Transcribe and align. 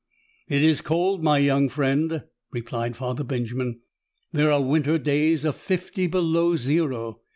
"It 0.49 0.63
is 0.63 0.81
cold, 0.81 1.21
my 1.23 1.37
young 1.37 1.69
friend," 1.69 2.23
replied 2.49 2.95
Father 2.97 3.23
Benjamin. 3.23 3.81
"There 4.31 4.51
are 4.51 4.59
winter 4.59 4.97
days 4.97 5.45
of 5.45 5.55
fifty 5.55 6.07
below 6.07 6.55
zero. 6.55 7.21